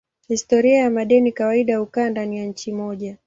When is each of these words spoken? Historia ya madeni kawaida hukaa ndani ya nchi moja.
Historia 0.27 0.77
ya 0.79 0.89
madeni 0.89 1.31
kawaida 1.31 1.77
hukaa 1.77 2.09
ndani 2.09 2.37
ya 2.37 2.45
nchi 2.45 2.71
moja. 2.71 3.17